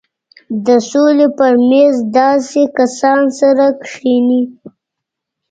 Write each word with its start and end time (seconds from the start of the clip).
د 0.65 0.67
سولې 0.91 1.27
پر 1.37 1.53
مېز 1.69 1.95
داسې 2.17 2.61
کسان 2.77 3.21
سره 3.39 3.65
کښېني. 3.83 4.41